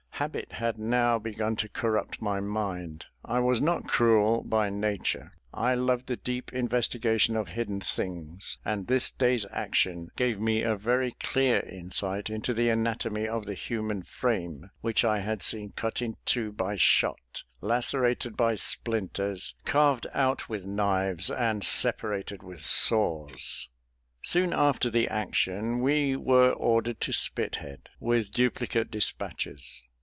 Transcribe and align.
Habit 0.21 0.51
had 0.51 0.77
now 0.77 1.17
begun 1.17 1.55
to 1.55 1.67
corrupt 1.67 2.21
my 2.21 2.39
mind. 2.39 3.05
I 3.25 3.39
was 3.39 3.59
not 3.59 3.87
cruel 3.87 4.43
by 4.43 4.69
nature; 4.69 5.31
I 5.51 5.73
loved 5.73 6.05
the 6.05 6.15
deep 6.15 6.53
investigation 6.53 7.35
of 7.35 7.47
hidden 7.47 7.79
things; 7.81 8.59
and 8.63 8.85
this 8.85 9.09
day's 9.09 9.47
action 9.49 10.11
gave 10.15 10.39
me 10.39 10.61
a 10.61 10.75
very 10.75 11.13
clear 11.19 11.61
insight 11.61 12.29
into 12.29 12.53
the 12.53 12.69
anatomy 12.69 13.27
of 13.27 13.47
the 13.47 13.55
human 13.55 14.03
frame, 14.03 14.69
which 14.81 15.03
I 15.03 15.21
had 15.21 15.41
seen 15.41 15.71
cut 15.71 16.03
in 16.03 16.17
two 16.23 16.51
by 16.51 16.75
shot, 16.75 17.41
lacerated 17.59 18.37
by 18.37 18.53
splinters, 18.53 19.55
carved 19.65 20.05
out 20.13 20.47
with 20.47 20.67
knives, 20.67 21.31
and 21.31 21.63
separated 21.63 22.43
with 22.43 22.63
saws. 22.63 23.69
Soon 24.21 24.53
after 24.53 24.91
the 24.91 25.07
action, 25.07 25.79
we 25.79 26.15
were 26.15 26.51
ordered 26.51 27.01
to 27.01 27.11
Spithead, 27.11 27.89
with 27.99 28.31
duplicate 28.31 28.91
despatches. 28.91 29.81